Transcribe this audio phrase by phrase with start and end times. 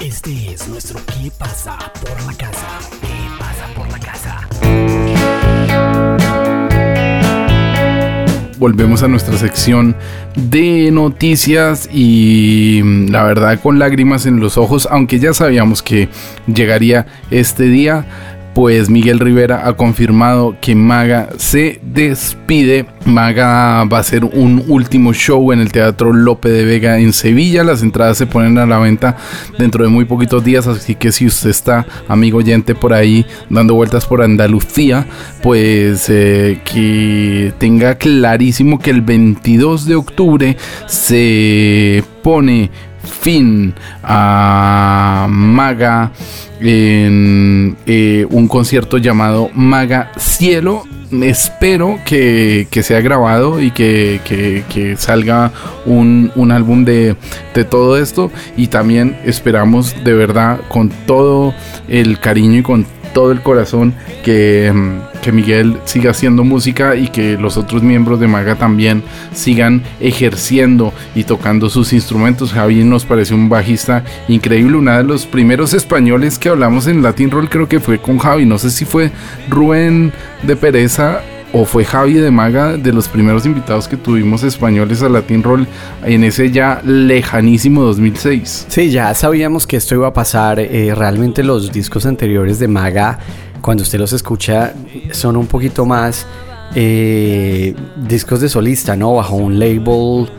[0.00, 2.78] Este es nuestro ¿Qué pasa por la casa?
[3.02, 4.48] ¿Qué pasa por la casa?
[8.58, 9.96] volvemos a nuestra sección
[10.36, 16.10] de noticias y mm, la verdad con lágrimas en los ojos, aunque ya sabíamos que
[16.46, 18.04] llegaría este día,
[18.60, 22.84] pues Miguel Rivera ha confirmado que Maga se despide.
[23.06, 27.64] Maga va a hacer un último show en el Teatro Lope de Vega en Sevilla.
[27.64, 29.16] Las entradas se ponen a la venta
[29.56, 33.72] dentro de muy poquitos días, así que si usted está, amigo oyente, por ahí dando
[33.72, 35.06] vueltas por Andalucía,
[35.42, 40.56] pues eh, que tenga clarísimo que el 22 de octubre
[40.86, 42.70] se pone
[43.22, 46.12] fin a Maga
[46.60, 50.84] en eh, un concierto llamado Maga Cielo.
[51.22, 55.52] Espero que, sea grabado y que, salga
[55.84, 57.16] un, álbum de,
[57.54, 58.30] de, todo esto.
[58.56, 61.52] Y también esperamos de verdad con todo
[61.88, 63.94] el cariño y con todo el corazón
[64.24, 69.02] que, mm, que, Miguel siga haciendo música y que los otros miembros de Maga también
[69.32, 72.52] sigan ejerciendo y tocando sus instrumentos.
[72.52, 77.30] Javi nos parece un bajista increíble, uno de los primeros españoles que hablamos en Latin
[77.30, 79.10] Roll creo que fue con Javi, no sé si fue
[79.48, 81.20] Rubén de Pereza
[81.52, 85.66] o fue Javi de Maga de los primeros invitados que tuvimos españoles a Latin Roll
[86.04, 88.66] en ese ya lejanísimo 2006.
[88.68, 90.60] Sí, ya sabíamos que esto iba a pasar.
[90.60, 93.18] Eh, realmente los discos anteriores de Maga,
[93.60, 94.74] cuando usted los escucha,
[95.10, 96.26] son un poquito más
[96.74, 97.74] eh,
[98.06, 99.14] discos de solista, ¿no?
[99.14, 100.30] Bajo un label.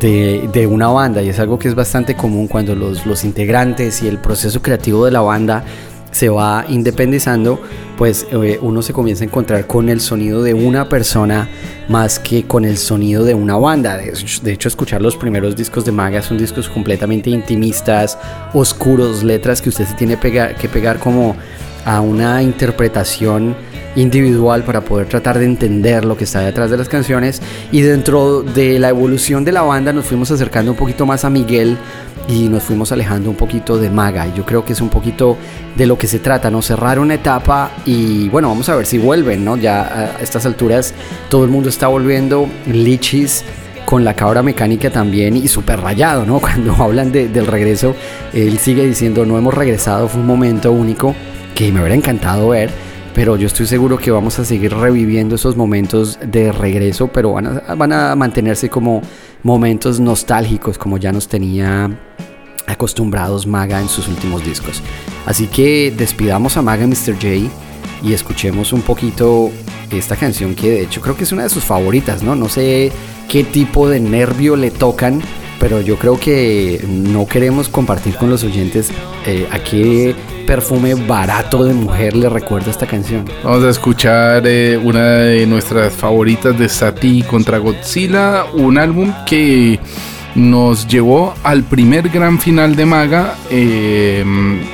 [0.00, 4.18] De, una banda y es algo que es bastante común cuando los integrantes y el
[4.18, 5.62] proceso creativo de la banda
[6.14, 7.60] se va independizando,
[7.98, 11.48] pues eh, uno se comienza a encontrar con el sonido de una persona
[11.88, 13.96] más que con el sonido de una banda.
[13.96, 18.16] De hecho, escuchar los primeros discos de Maga son discos completamente intimistas,
[18.52, 21.34] oscuros, letras que usted se tiene que pegar como
[21.84, 23.56] a una interpretación
[23.96, 27.42] individual para poder tratar de entender lo que está detrás de las canciones
[27.72, 31.30] y dentro de la evolución de la banda nos fuimos acercando un poquito más a
[31.30, 31.76] Miguel
[32.28, 34.26] y nos fuimos alejando un poquito de Maga.
[34.26, 35.36] Y yo creo que es un poquito
[35.76, 36.62] de lo que se trata, ¿no?
[36.62, 39.56] Cerrar una etapa y bueno, vamos a ver si vuelven, ¿no?
[39.56, 40.94] Ya a estas alturas
[41.28, 42.48] todo el mundo está volviendo.
[42.66, 43.44] Lichis
[43.84, 46.38] con la cabra mecánica también y súper rayado, ¿no?
[46.40, 47.94] Cuando hablan del regreso,
[48.32, 51.14] él sigue diciendo, no hemos regresado, fue un momento único
[51.54, 52.70] que me hubiera encantado ver
[53.14, 57.46] pero yo estoy seguro que vamos a seguir reviviendo esos momentos de regreso, pero van
[57.46, 59.02] a, van a mantenerse como
[59.44, 61.96] momentos nostálgicos, como ya nos tenía
[62.66, 64.82] acostumbrados Maga en sus últimos discos.
[65.26, 67.14] Así que despidamos a Maga Mr.
[67.14, 67.48] J
[68.02, 69.52] y escuchemos un poquito
[69.92, 72.34] esta canción que de hecho creo que es una de sus favoritas, ¿no?
[72.34, 72.90] No sé
[73.28, 75.22] qué tipo de nervio le tocan
[75.64, 78.90] pero yo creo que no queremos compartir con los oyentes
[79.26, 80.14] eh, a qué
[80.46, 83.24] perfume barato de mujer le recuerda esta canción.
[83.42, 89.78] Vamos a escuchar eh, una de nuestras favoritas de Sati contra Godzilla, un álbum que
[90.34, 94.24] nos llevó al primer gran final de Maga, eh,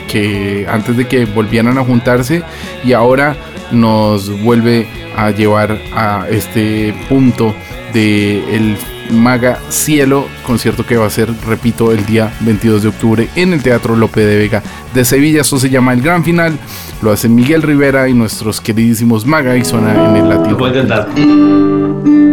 [0.09, 2.43] que antes de que volvieran a juntarse
[2.85, 3.37] y ahora
[3.71, 7.55] nos vuelve a llevar a este punto
[7.93, 8.77] de el
[9.13, 13.63] Maga Cielo, concierto que va a ser, repito, el día 22 de octubre en el
[13.63, 14.63] Teatro Lope de Vega
[14.95, 15.43] de Sevilla.
[15.43, 16.59] Eso se llama el gran final.
[17.03, 20.59] Lo hace Miguel Rivera y nuestros queridísimos Maga y suena en el latino.
[20.59, 21.09] Lo intentar.
[21.15, 22.30] de los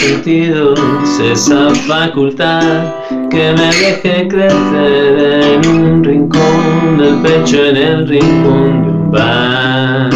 [0.00, 0.80] sentidos,
[1.20, 2.94] esa facultad
[3.30, 10.10] que me deje crecer en un rincón del pecho, en el rincón de un bar.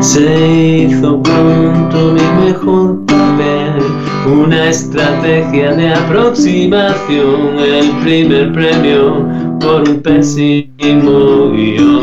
[0.00, 3.82] Se hizo pronto mi mejor papel,
[4.26, 9.26] una estrategia de aproximación, el primer premio
[9.60, 12.01] por un pésimo guion.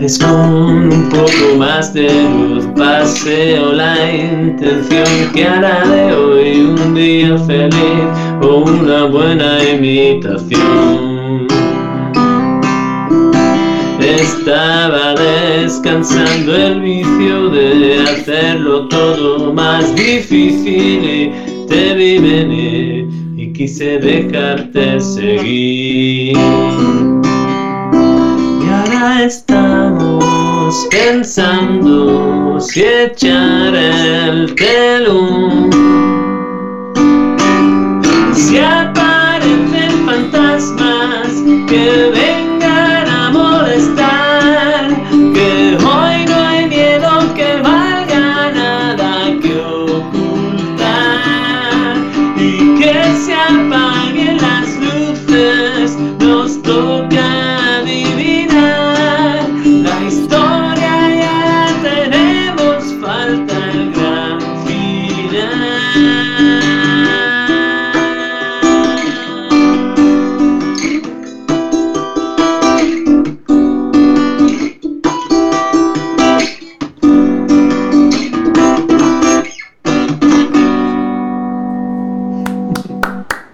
[0.00, 6.94] Jueves con un poco más de luz paseo la intención que hará de hoy un
[6.94, 8.04] día feliz
[8.42, 11.46] o una buena imitación.
[14.00, 21.32] Estaba descansando el vicio de hacerlo todo más difícil y
[21.68, 23.08] te vi venir.
[23.52, 26.36] quise dejarte seguir.
[30.90, 35.59] Pensando si echar el telón.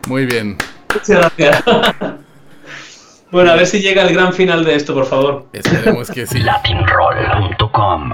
[0.07, 0.57] Muy bien.
[0.95, 1.65] Muchas gracias.
[3.29, 5.47] Bueno, a ver si llega el gran final de esto, por favor.
[5.53, 6.39] Esperemos que sí.
[6.39, 8.13] Latinroll.com